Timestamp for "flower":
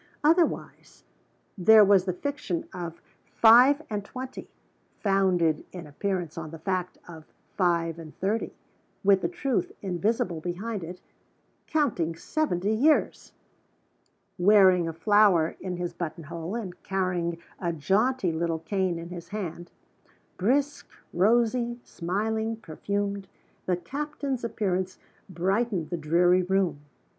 14.93-15.55